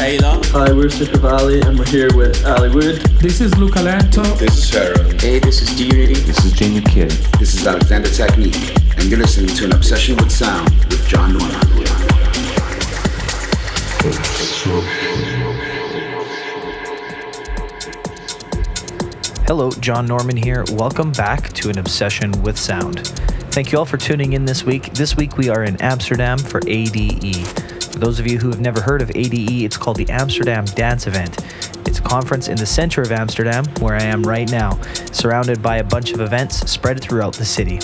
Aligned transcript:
Taylor. 0.00 0.40
Hi, 0.44 0.72
we're 0.72 0.88
Sister 0.88 1.18
Valley, 1.18 1.60
and 1.60 1.78
we're 1.78 1.84
here 1.84 2.08
with 2.16 2.46
Ali 2.46 2.70
Wood. 2.70 3.02
This 3.20 3.42
is 3.42 3.54
Luca 3.58 3.82
Lento. 3.82 4.22
This 4.36 4.56
is 4.56 4.70
Harold. 4.70 5.20
Hey, 5.20 5.40
this 5.40 5.60
is 5.60 5.76
D-Unity. 5.76 6.14
This 6.14 6.42
is 6.42 6.54
Junior 6.54 6.80
Kid. 6.80 7.10
This 7.38 7.52
is 7.52 7.66
Alexander 7.66 8.08
Technique, 8.08 8.56
and 8.96 9.10
you're 9.10 9.18
listening 9.18 9.54
to 9.54 9.66
An 9.66 9.72
Obsession 9.72 10.16
with 10.16 10.32
Sound 10.32 10.70
with 10.86 11.06
John 11.06 11.34
Norman. 11.34 11.54
Hello, 19.46 19.70
John 19.70 20.06
Norman 20.06 20.38
here. 20.38 20.64
Welcome 20.72 21.12
back 21.12 21.52
to 21.52 21.68
An 21.68 21.76
Obsession 21.76 22.32
with 22.40 22.58
Sound. 22.58 23.06
Thank 23.52 23.70
you 23.70 23.78
all 23.78 23.84
for 23.84 23.98
tuning 23.98 24.32
in 24.32 24.46
this 24.46 24.64
week. 24.64 24.94
This 24.94 25.18
week 25.18 25.36
we 25.36 25.50
are 25.50 25.62
in 25.62 25.76
Amsterdam 25.82 26.38
for 26.38 26.62
ADE. 26.66 27.69
Those 28.00 28.18
of 28.18 28.26
you 28.26 28.38
who 28.38 28.48
have 28.48 28.60
never 28.60 28.80
heard 28.80 29.02
of 29.02 29.10
ADE, 29.14 29.62
it's 29.62 29.76
called 29.76 29.98
the 29.98 30.08
Amsterdam 30.08 30.64
Dance 30.64 31.06
Event. 31.06 31.44
It's 31.86 31.98
a 31.98 32.02
conference 32.02 32.48
in 32.48 32.56
the 32.56 32.64
center 32.64 33.02
of 33.02 33.12
Amsterdam, 33.12 33.66
where 33.78 33.94
I 33.94 34.04
am 34.04 34.22
right 34.22 34.50
now, 34.50 34.80
surrounded 35.12 35.60
by 35.60 35.76
a 35.76 35.84
bunch 35.84 36.14
of 36.14 36.22
events 36.22 36.70
spread 36.70 37.02
throughout 37.02 37.34
the 37.34 37.44
city. 37.44 37.78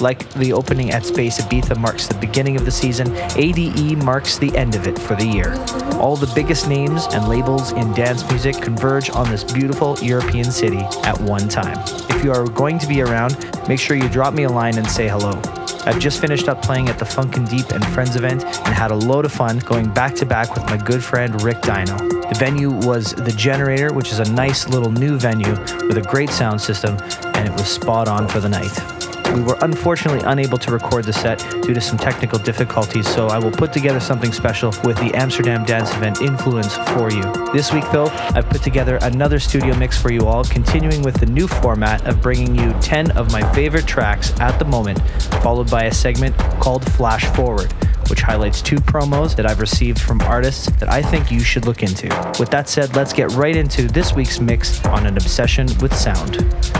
Like 0.00 0.28
the 0.34 0.52
opening 0.52 0.92
at 0.92 1.04
Space 1.04 1.40
Ibiza 1.40 1.76
marks 1.78 2.06
the 2.06 2.14
beginning 2.14 2.56
of 2.56 2.64
the 2.64 2.70
season, 2.70 3.14
ADE 3.36 4.02
marks 4.02 4.38
the 4.38 4.56
end 4.56 4.74
of 4.74 4.86
it 4.86 4.98
for 4.98 5.14
the 5.14 5.26
year. 5.26 5.54
All 6.00 6.16
the 6.16 6.32
biggest 6.34 6.68
names 6.68 7.06
and 7.12 7.28
labels 7.28 7.72
in 7.72 7.92
dance 7.92 8.28
music 8.30 8.56
converge 8.56 9.10
on 9.10 9.30
this 9.30 9.44
beautiful 9.44 9.98
European 10.00 10.50
city 10.50 10.80
at 11.04 11.20
one 11.20 11.48
time. 11.48 11.78
If 12.08 12.24
you 12.24 12.32
are 12.32 12.48
going 12.48 12.78
to 12.78 12.86
be 12.86 13.02
around, 13.02 13.36
make 13.68 13.78
sure 13.78 13.96
you 13.96 14.08
drop 14.08 14.32
me 14.32 14.44
a 14.44 14.48
line 14.48 14.78
and 14.78 14.86
say 14.86 15.08
hello. 15.08 15.40
I've 15.84 15.98
just 15.98 16.20
finished 16.20 16.48
up 16.48 16.62
playing 16.62 16.88
at 16.88 16.98
the 16.98 17.04
Funkin' 17.04 17.48
Deep 17.48 17.70
and 17.70 17.84
Friends 17.86 18.16
event 18.16 18.44
and 18.44 18.74
had 18.74 18.90
a 18.90 18.94
load 18.94 19.24
of 19.24 19.32
fun 19.32 19.58
going 19.60 19.92
back 19.92 20.14
to 20.16 20.26
back 20.26 20.54
with 20.54 20.64
my 20.64 20.76
good 20.76 21.02
friend 21.02 21.40
Rick 21.42 21.62
Dino. 21.62 21.96
The 21.96 22.36
venue 22.38 22.70
was 22.70 23.14
The 23.14 23.32
Generator, 23.32 23.92
which 23.92 24.12
is 24.12 24.18
a 24.18 24.32
nice 24.32 24.68
little 24.68 24.92
new 24.92 25.18
venue 25.18 25.52
with 25.88 25.96
a 25.96 26.06
great 26.10 26.30
sound 26.30 26.60
system, 26.60 26.96
and 27.34 27.48
it 27.48 27.52
was 27.52 27.66
spot 27.66 28.08
on 28.08 28.28
for 28.28 28.40
the 28.40 28.48
night. 28.48 28.99
We 29.34 29.42
were 29.42 29.56
unfortunately 29.60 30.22
unable 30.26 30.58
to 30.58 30.72
record 30.72 31.04
the 31.04 31.12
set 31.12 31.38
due 31.62 31.72
to 31.72 31.80
some 31.80 31.96
technical 31.96 32.38
difficulties, 32.38 33.08
so 33.08 33.28
I 33.28 33.38
will 33.38 33.52
put 33.52 33.72
together 33.72 34.00
something 34.00 34.32
special 34.32 34.74
with 34.84 34.96
the 34.96 35.12
Amsterdam 35.14 35.64
Dance 35.64 35.94
Event 35.94 36.20
influence 36.20 36.76
for 36.76 37.12
you. 37.12 37.22
This 37.52 37.72
week, 37.72 37.84
though, 37.92 38.08
I've 38.34 38.48
put 38.48 38.62
together 38.62 38.98
another 39.02 39.38
studio 39.38 39.76
mix 39.76 40.00
for 40.00 40.10
you 40.10 40.26
all, 40.26 40.44
continuing 40.44 41.02
with 41.02 41.14
the 41.20 41.26
new 41.26 41.46
format 41.46 42.06
of 42.06 42.20
bringing 42.20 42.56
you 42.56 42.72
10 42.80 43.12
of 43.12 43.30
my 43.30 43.42
favorite 43.54 43.86
tracks 43.86 44.38
at 44.40 44.58
the 44.58 44.64
moment, 44.64 45.00
followed 45.42 45.70
by 45.70 45.84
a 45.84 45.92
segment 45.92 46.36
called 46.60 46.84
Flash 46.92 47.26
Forward 47.36 47.72
which 48.10 48.22
highlights 48.22 48.60
two 48.60 48.76
promos 48.76 49.36
that 49.36 49.46
I've 49.46 49.60
received 49.60 50.00
from 50.00 50.20
artists 50.22 50.66
that 50.78 50.90
I 50.90 51.00
think 51.00 51.30
you 51.30 51.38
should 51.40 51.64
look 51.64 51.84
into. 51.84 52.08
With 52.40 52.50
that 52.50 52.68
said, 52.68 52.96
let's 52.96 53.12
get 53.12 53.30
right 53.32 53.54
into 53.54 53.86
this 53.86 54.12
week's 54.14 54.40
mix 54.40 54.84
on 54.86 55.06
an 55.06 55.16
obsession 55.16 55.68
with 55.80 55.94
sound. 55.94 56.38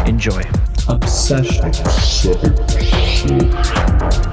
Enjoy. 0.09 0.43
Obsession. 0.89 1.73
You're 3.28 4.30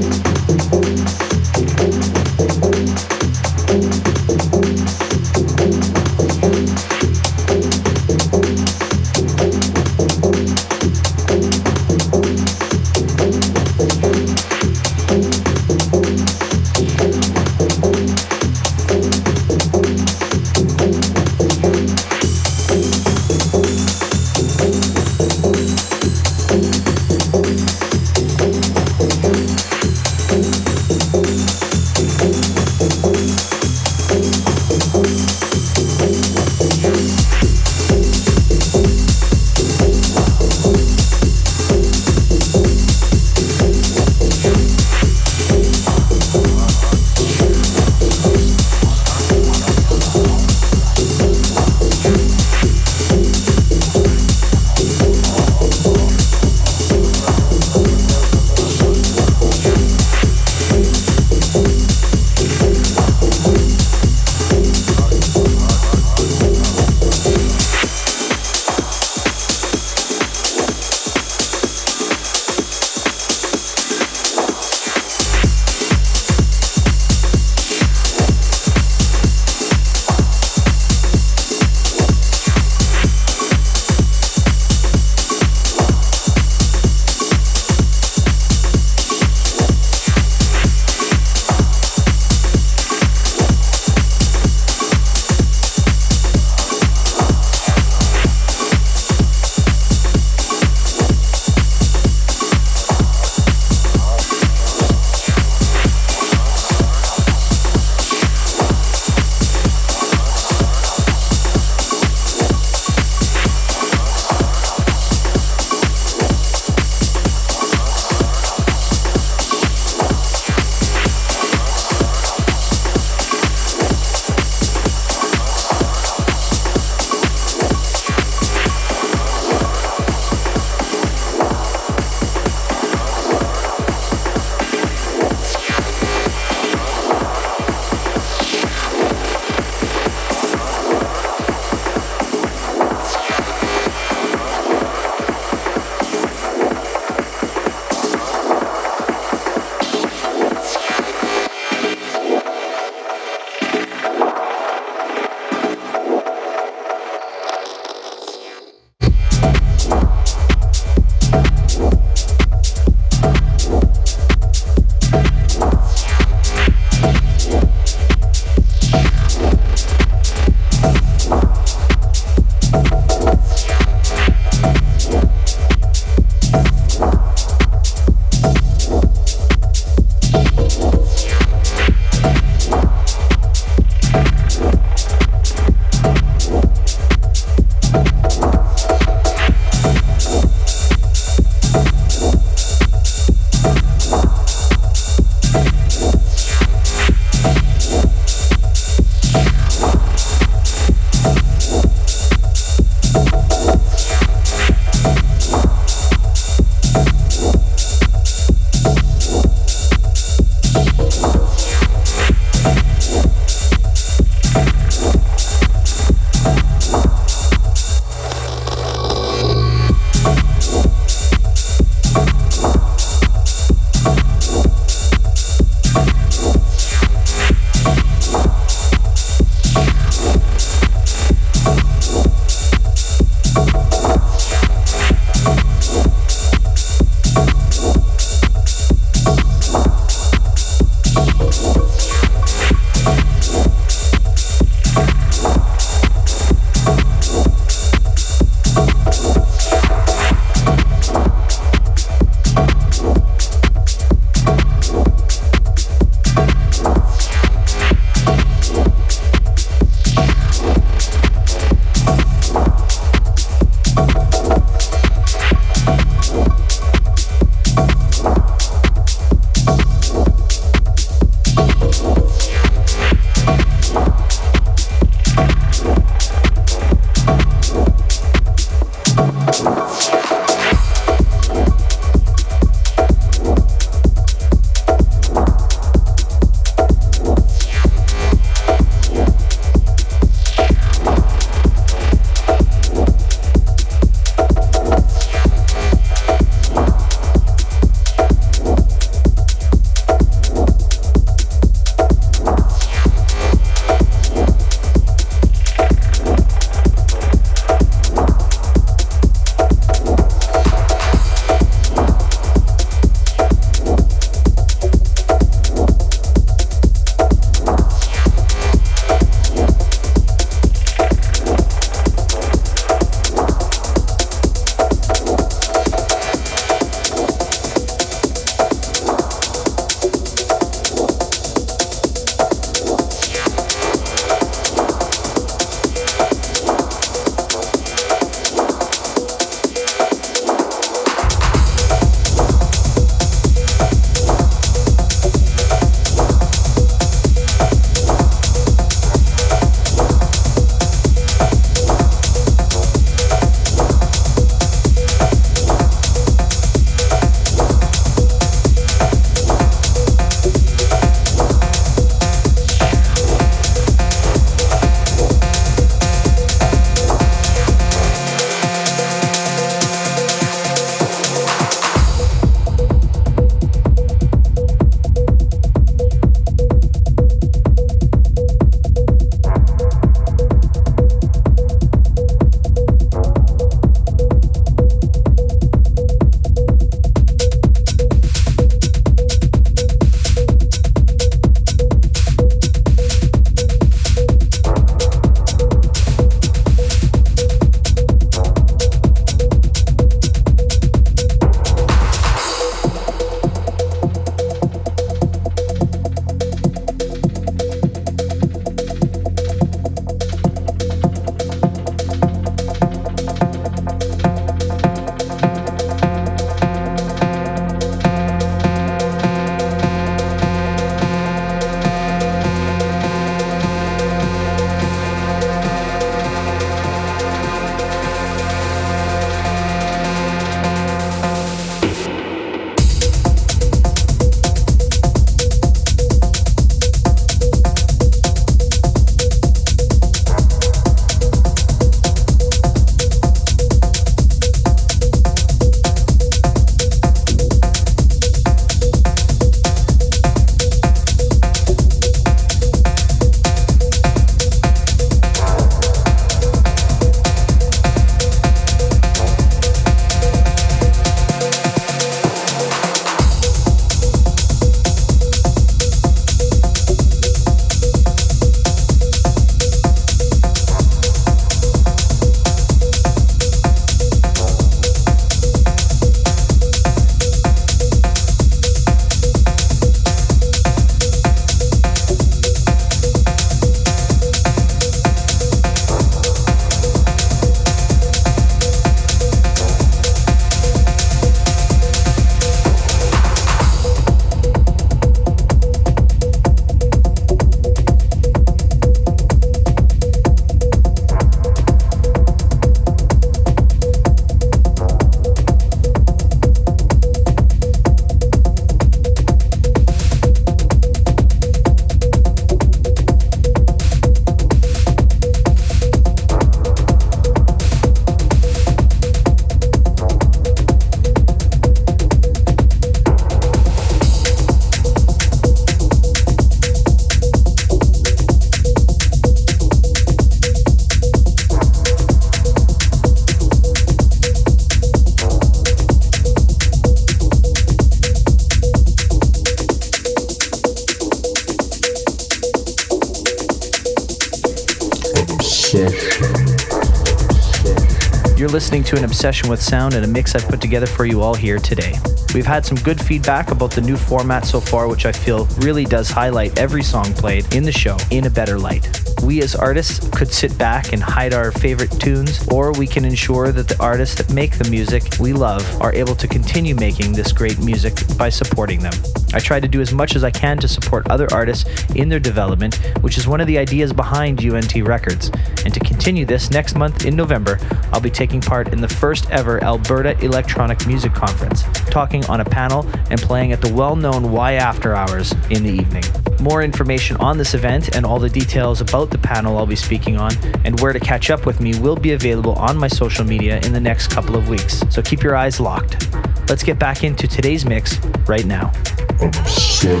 to 548.90 548.96
an 548.96 549.04
obsession 549.04 549.48
with 549.48 549.62
sound 549.62 549.94
and 549.94 550.04
a 550.04 550.08
mix 550.08 550.34
I've 550.34 550.48
put 550.48 550.60
together 550.60 550.86
for 550.86 551.04
you 551.04 551.20
all 551.20 551.36
here 551.36 551.60
today. 551.60 551.94
We've 552.34 552.44
had 552.44 552.66
some 552.66 552.76
good 552.78 553.00
feedback 553.00 553.52
about 553.52 553.70
the 553.70 553.80
new 553.80 553.96
format 553.96 554.44
so 554.44 554.58
far, 554.58 554.88
which 554.88 555.06
I 555.06 555.12
feel 555.12 555.44
really 555.58 555.84
does 555.84 556.10
highlight 556.10 556.58
every 556.58 556.82
song 556.82 557.04
played 557.14 557.54
in 557.54 557.62
the 557.62 557.70
show 557.70 557.96
in 558.10 558.26
a 558.26 558.30
better 558.30 558.58
light. 558.58 558.89
We 559.30 559.42
as 559.42 559.54
artists 559.54 560.08
could 560.08 560.32
sit 560.32 560.58
back 560.58 560.92
and 560.92 561.00
hide 561.00 561.32
our 561.34 561.52
favorite 561.52 561.92
tunes, 562.00 562.44
or 562.48 562.72
we 562.72 562.84
can 562.84 563.04
ensure 563.04 563.52
that 563.52 563.68
the 563.68 563.80
artists 563.80 564.16
that 564.16 564.34
make 564.34 564.58
the 564.58 564.68
music 564.68 565.04
we 565.20 565.32
love 565.32 565.62
are 565.80 565.94
able 565.94 566.16
to 566.16 566.26
continue 566.26 566.74
making 566.74 567.12
this 567.12 567.30
great 567.30 567.56
music 567.60 567.94
by 568.18 568.28
supporting 568.28 568.80
them. 568.80 568.92
I 569.32 569.38
try 569.38 569.60
to 569.60 569.68
do 569.68 569.80
as 569.80 569.92
much 569.92 570.16
as 570.16 570.24
I 570.24 570.32
can 570.32 570.58
to 570.58 570.66
support 570.66 571.08
other 571.08 571.28
artists 571.32 571.84
in 571.94 572.08
their 572.08 572.18
development, 572.18 572.74
which 573.02 573.18
is 573.18 573.28
one 573.28 573.40
of 573.40 573.46
the 573.46 573.56
ideas 573.56 573.92
behind 573.92 574.44
UNT 574.44 574.74
Records. 574.74 575.30
And 575.64 575.72
to 575.74 575.78
continue 575.78 576.26
this, 576.26 576.50
next 576.50 576.74
month 576.74 577.04
in 577.04 577.14
November, 577.14 577.60
I'll 577.92 578.00
be 578.00 578.10
taking 578.10 578.40
part 578.40 578.72
in 578.72 578.80
the 578.80 578.88
first 578.88 579.30
ever 579.30 579.62
Alberta 579.62 580.18
Electronic 580.24 580.88
Music 580.88 581.14
Conference, 581.14 581.62
talking 581.88 582.24
on 582.24 582.40
a 582.40 582.44
panel 582.44 582.84
and 583.10 583.20
playing 583.20 583.52
at 583.52 583.60
the 583.60 583.72
well 583.72 583.94
known 583.94 584.32
Why 584.32 584.54
After 584.54 584.96
Hours 584.96 585.30
in 585.50 585.62
the 585.62 585.70
evening. 585.70 586.29
More 586.40 586.62
information 586.62 587.16
on 587.18 587.36
this 587.36 587.54
event 587.54 587.94
and 587.94 588.06
all 588.06 588.18
the 588.18 588.30
details 588.30 588.80
about 588.80 589.10
the 589.10 589.18
panel 589.18 589.58
I'll 589.58 589.66
be 589.66 589.76
speaking 589.76 590.16
on 590.16 590.32
and 590.64 590.80
where 590.80 590.92
to 590.92 591.00
catch 591.00 591.30
up 591.30 591.44
with 591.44 591.60
me 591.60 591.78
will 591.78 591.96
be 591.96 592.12
available 592.12 592.54
on 592.54 592.78
my 592.78 592.88
social 592.88 593.24
media 593.24 593.60
in 593.60 593.72
the 593.72 593.80
next 593.80 594.08
couple 594.08 594.36
of 594.36 594.48
weeks, 594.48 594.82
so 594.88 595.02
keep 595.02 595.22
your 595.22 595.36
eyes 595.36 595.60
locked. 595.60 596.08
Let's 596.48 596.62
get 596.62 596.78
back 596.78 597.04
into 597.04 597.28
today's 597.28 597.66
mix 597.66 597.98
right 598.26 598.46
now. 598.46 598.72
Oh, 599.20 599.28
Obsession. 599.28 600.00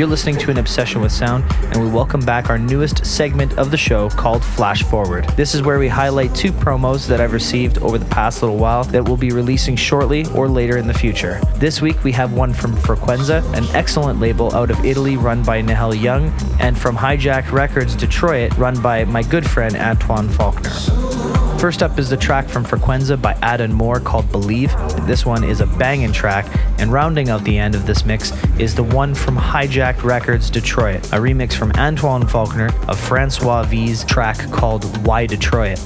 You're 0.00 0.08
listening 0.08 0.38
to 0.38 0.50
an 0.50 0.56
obsession 0.56 1.02
with 1.02 1.12
sound, 1.12 1.44
and 1.60 1.84
we 1.84 1.90
welcome 1.90 2.22
back 2.22 2.48
our 2.48 2.56
newest 2.56 3.04
segment 3.04 3.58
of 3.58 3.70
the 3.70 3.76
show 3.76 4.08
called 4.08 4.42
Flash 4.42 4.82
Forward. 4.82 5.28
This 5.36 5.54
is 5.54 5.60
where 5.60 5.78
we 5.78 5.88
highlight 5.88 6.34
two 6.34 6.52
promos 6.52 7.06
that 7.06 7.20
I've 7.20 7.34
received 7.34 7.76
over 7.82 7.98
the 7.98 8.06
past 8.06 8.40
little 8.40 8.56
while 8.56 8.82
that 8.84 9.04
we'll 9.04 9.18
be 9.18 9.30
releasing 9.30 9.76
shortly 9.76 10.24
or 10.34 10.48
later 10.48 10.78
in 10.78 10.86
the 10.86 10.94
future. 10.94 11.38
This 11.56 11.82
week 11.82 12.02
we 12.02 12.12
have 12.12 12.32
one 12.32 12.54
from 12.54 12.74
Frequenza, 12.76 13.44
an 13.54 13.64
excellent 13.76 14.20
label 14.20 14.54
out 14.54 14.70
of 14.70 14.82
Italy 14.86 15.18
run 15.18 15.42
by 15.42 15.60
Nahel 15.60 15.92
Young, 15.92 16.32
and 16.60 16.78
from 16.78 16.96
Hijack 16.96 17.52
Records 17.52 17.94
Detroit 17.94 18.56
run 18.56 18.80
by 18.80 19.04
my 19.04 19.22
good 19.22 19.46
friend 19.46 19.74
Antwon 19.74 20.30
Faulkner. 20.30 21.39
First 21.60 21.82
up 21.82 21.98
is 21.98 22.08
the 22.08 22.16
track 22.16 22.48
from 22.48 22.64
Frequenza 22.64 23.18
by 23.18 23.34
Adan 23.42 23.70
Mor 23.70 24.00
called 24.00 24.32
Believe. 24.32 24.72
This 25.06 25.26
one 25.26 25.44
is 25.44 25.60
a 25.60 25.66
banging 25.66 26.10
track, 26.10 26.46
and 26.78 26.90
rounding 26.90 27.28
out 27.28 27.44
the 27.44 27.58
end 27.58 27.74
of 27.74 27.84
this 27.84 28.06
mix 28.06 28.32
is 28.58 28.74
the 28.74 28.82
one 28.82 29.14
from 29.14 29.36
Hijacked 29.36 30.02
Records 30.02 30.48
Detroit, 30.48 31.04
a 31.08 31.16
remix 31.16 31.52
from 31.52 31.70
Antwon 31.72 32.30
Faulkner 32.30 32.70
of 32.88 32.98
Francois 32.98 33.64
V's 33.64 34.04
track 34.04 34.38
called 34.50 35.06
Why 35.06 35.26
Detroit. 35.26 35.78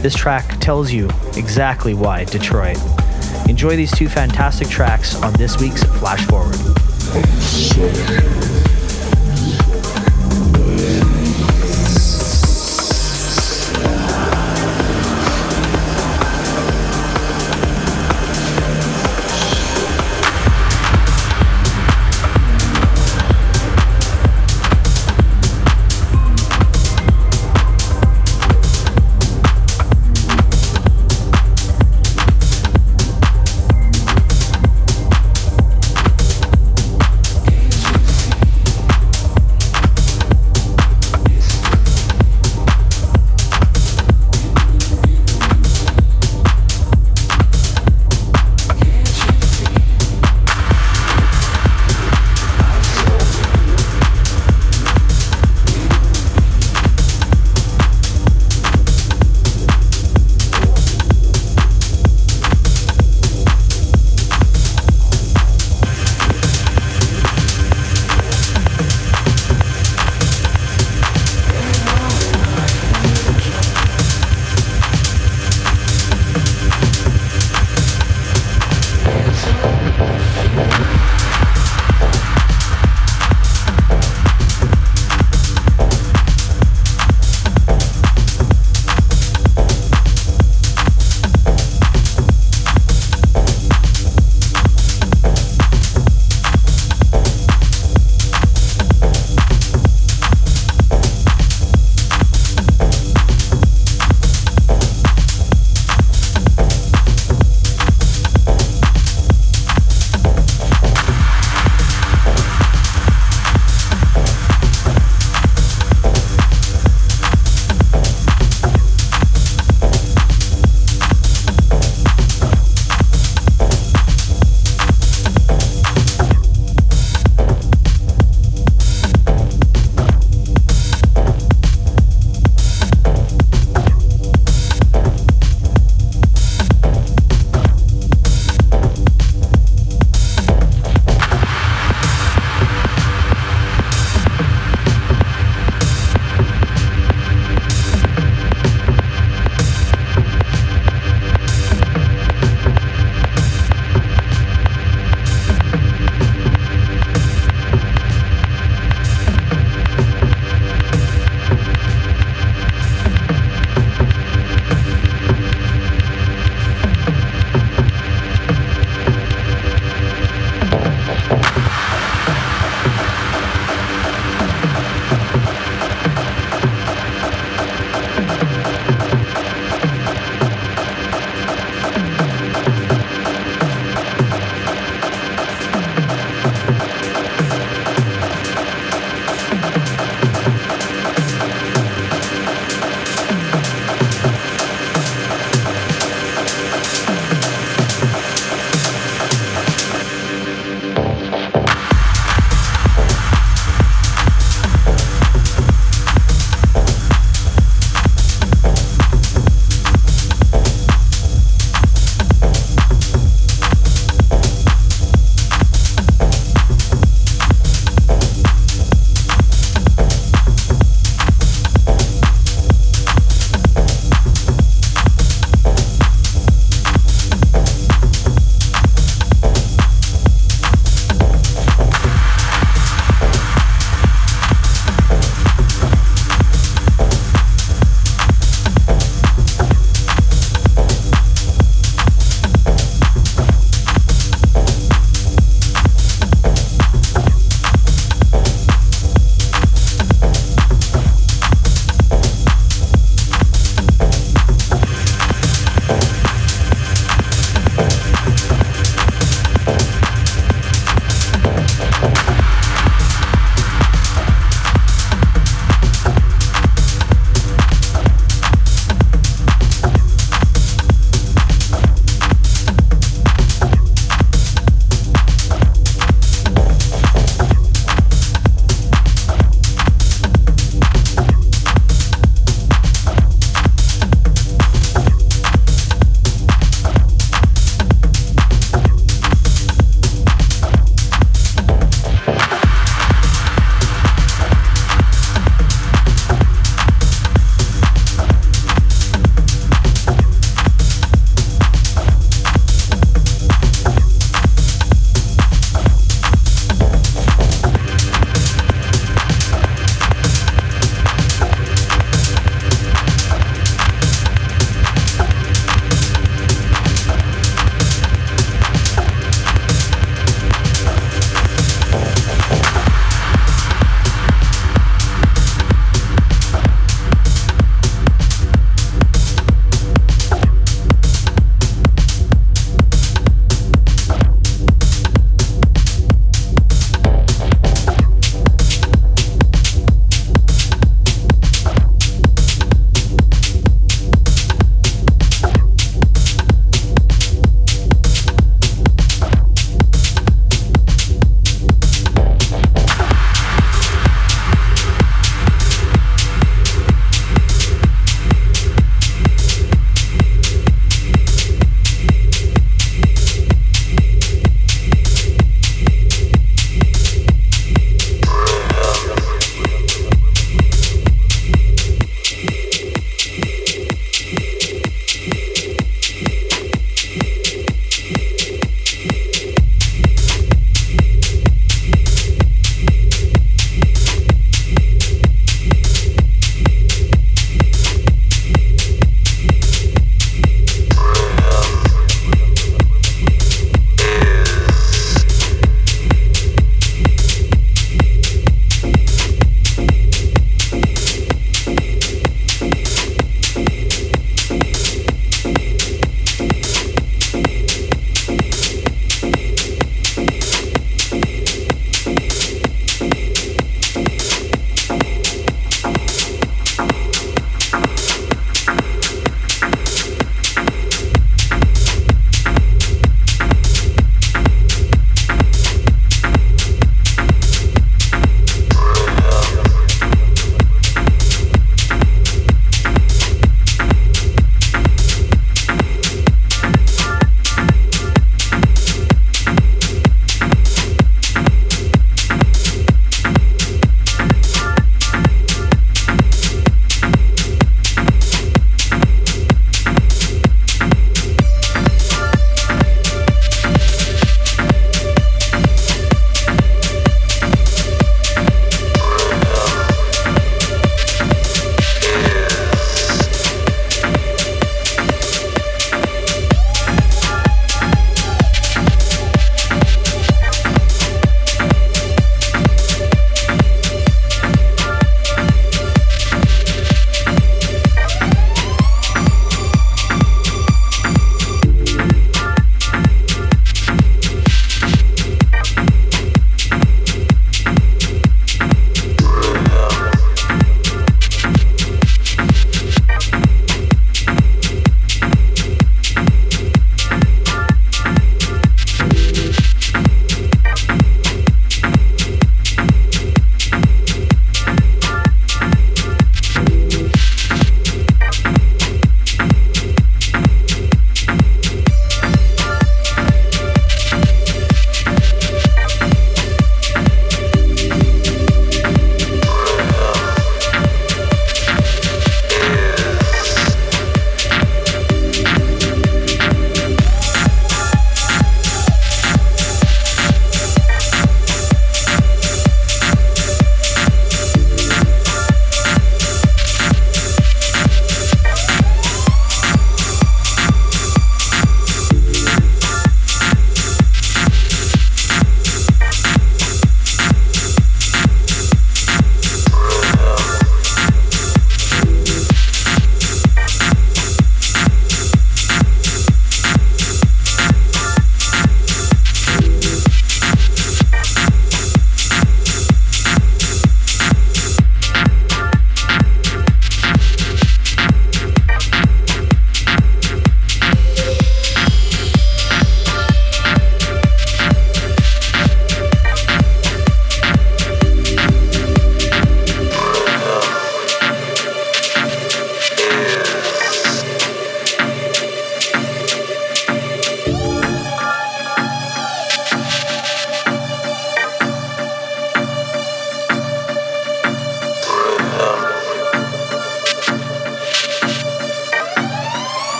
This 0.00 0.14
track 0.14 0.60
tells 0.60 0.90
you 0.90 1.10
exactly 1.36 1.92
why 1.92 2.24
Detroit. 2.24 2.78
Enjoy 3.50 3.76
these 3.76 3.92
two 3.92 4.08
fantastic 4.08 4.68
tracks 4.68 5.14
on 5.22 5.34
this 5.34 5.60
week's 5.60 5.84
Flash 5.84 6.24
Forward. 6.24 6.56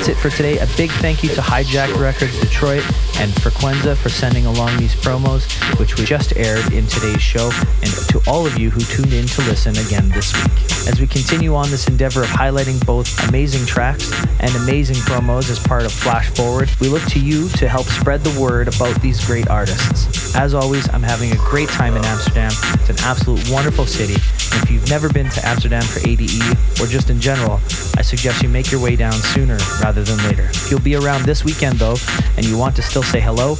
That's 0.00 0.08
it 0.08 0.16
for 0.16 0.34
today. 0.34 0.56
A 0.56 0.66
big 0.78 0.90
thank 0.92 1.22
you 1.22 1.28
to 1.28 1.42
Hijack 1.42 1.94
Records 2.00 2.40
Detroit 2.40 2.82
and 3.18 3.30
Frequenza 3.42 3.94
for 3.94 4.08
sending 4.08 4.46
along 4.46 4.78
these 4.78 4.94
promos, 4.94 5.44
which 5.78 5.98
we 5.98 6.06
just 6.06 6.34
aired 6.36 6.72
in 6.72 6.86
today's 6.86 7.20
show, 7.20 7.50
and 7.82 7.92
to 8.08 8.22
all 8.26 8.46
of 8.46 8.58
you 8.58 8.70
who 8.70 8.80
tuned 8.80 9.12
in 9.12 9.26
to 9.26 9.42
listen 9.42 9.76
again 9.76 10.08
this 10.08 10.32
week. 10.32 10.88
As 10.88 11.00
we 11.00 11.06
continue 11.06 11.54
on 11.54 11.70
this 11.70 11.86
endeavor 11.86 12.22
of 12.22 12.28
highlighting 12.28 12.84
both 12.86 13.28
amazing 13.28 13.66
tracks 13.66 14.10
and 14.40 14.54
amazing 14.56 14.96
promos 14.96 15.50
as 15.50 15.58
part 15.58 15.84
of 15.84 15.92
Flash 15.92 16.30
Forward, 16.30 16.70
we 16.80 16.88
look 16.88 17.04
to 17.08 17.20
you 17.20 17.50
to 17.50 17.68
help 17.68 17.84
spread 17.86 18.24
the 18.24 18.40
word 18.40 18.74
about 18.74 19.02
these 19.02 19.22
great 19.26 19.48
artists. 19.48 20.09
As 20.34 20.54
always, 20.54 20.88
I'm 20.92 21.02
having 21.02 21.32
a 21.32 21.36
great 21.36 21.68
time 21.68 21.96
in 21.96 22.04
Amsterdam. 22.04 22.52
It's 22.74 22.88
an 22.90 22.96
absolute 23.00 23.48
wonderful 23.50 23.86
city. 23.86 24.14
And 24.14 24.62
if 24.62 24.70
you've 24.70 24.88
never 24.88 25.08
been 25.08 25.28
to 25.30 25.46
Amsterdam 25.46 25.82
for 25.82 26.00
ADE 26.06 26.42
or 26.80 26.86
just 26.86 27.10
in 27.10 27.20
general, 27.20 27.60
I 27.96 28.02
suggest 28.02 28.42
you 28.42 28.48
make 28.48 28.70
your 28.70 28.80
way 28.80 28.96
down 28.96 29.12
sooner 29.12 29.58
rather 29.82 30.02
than 30.02 30.16
later. 30.28 30.44
If 30.44 30.70
you'll 30.70 30.80
be 30.80 30.94
around 30.94 31.24
this 31.24 31.44
weekend 31.44 31.78
though, 31.78 31.96
and 32.36 32.46
you 32.46 32.56
want 32.56 32.76
to 32.76 32.82
still 32.82 33.02
say 33.02 33.20
hello, 33.20 33.56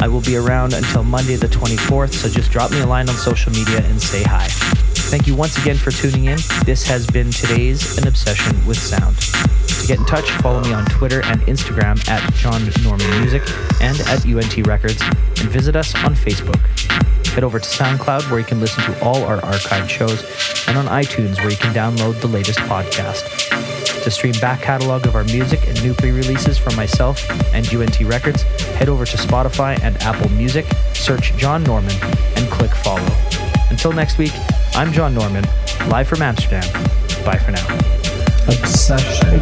I 0.00 0.08
will 0.08 0.22
be 0.22 0.36
around 0.36 0.72
until 0.72 1.04
Monday 1.04 1.36
the 1.36 1.48
24th, 1.48 2.14
so 2.14 2.28
just 2.28 2.50
drop 2.50 2.70
me 2.70 2.80
a 2.80 2.86
line 2.86 3.08
on 3.08 3.16
social 3.16 3.52
media 3.52 3.78
and 3.84 4.00
say 4.00 4.22
hi. 4.22 4.46
Thank 5.12 5.26
you 5.26 5.36
once 5.36 5.58
again 5.58 5.76
for 5.76 5.90
tuning 5.90 6.26
in. 6.26 6.38
This 6.64 6.86
has 6.86 7.06
been 7.06 7.30
today's 7.30 7.98
An 7.98 8.06
Obsession 8.06 8.66
with 8.66 8.78
Sound. 8.78 9.61
To 9.82 9.88
get 9.88 9.98
in 9.98 10.06
touch, 10.06 10.30
follow 10.42 10.62
me 10.62 10.72
on 10.72 10.84
Twitter 10.84 11.24
and 11.24 11.40
Instagram 11.42 12.08
at 12.08 12.32
John 12.34 12.62
Norman 12.84 13.10
Music 13.20 13.42
and 13.80 13.98
at 14.02 14.24
UNT 14.24 14.64
Records, 14.64 15.02
and 15.02 15.50
visit 15.50 15.74
us 15.74 15.92
on 15.96 16.14
Facebook. 16.14 16.60
Head 17.26 17.42
over 17.42 17.58
to 17.58 17.68
SoundCloud 17.68 18.30
where 18.30 18.38
you 18.38 18.46
can 18.46 18.60
listen 18.60 18.84
to 18.84 19.04
all 19.04 19.24
our 19.24 19.40
archived 19.40 19.88
shows, 19.88 20.22
and 20.68 20.78
on 20.78 20.86
iTunes 20.86 21.38
where 21.38 21.50
you 21.50 21.56
can 21.56 21.74
download 21.74 22.20
the 22.20 22.28
latest 22.28 22.60
podcast. 22.60 23.24
To 24.04 24.08
stream 24.08 24.34
back 24.40 24.60
catalog 24.60 25.04
of 25.04 25.16
our 25.16 25.24
music 25.24 25.66
and 25.66 25.82
new 25.82 25.94
pre-releases 25.94 26.58
from 26.58 26.76
myself 26.76 27.28
and 27.52 27.66
UNT 27.74 27.98
Records, 28.02 28.42
head 28.78 28.88
over 28.88 29.04
to 29.04 29.16
Spotify 29.16 29.82
and 29.82 30.00
Apple 30.02 30.30
Music, 30.30 30.64
search 30.92 31.36
John 31.36 31.64
Norman, 31.64 31.96
and 32.36 32.48
click 32.52 32.70
follow. 32.70 33.12
Until 33.68 33.90
next 33.90 34.16
week, 34.16 34.32
I'm 34.74 34.92
John 34.92 35.12
Norman, 35.12 35.44
live 35.88 36.06
from 36.06 36.22
Amsterdam. 36.22 36.72
Bye 37.24 37.38
for 37.38 37.50
now. 37.50 38.01
Obsession. 38.48 39.40